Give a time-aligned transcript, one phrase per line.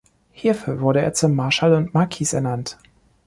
[0.31, 2.79] Hierfür wurde er zum Marschall und Marquis ernannt.